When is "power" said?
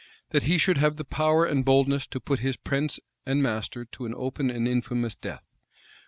1.05-1.45